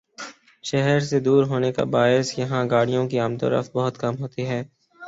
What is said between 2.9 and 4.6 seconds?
کی آمدورفت بہت کم ہوتی